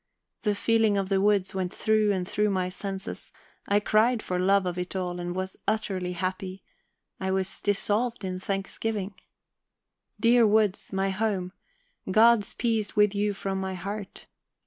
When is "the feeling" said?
0.41-0.97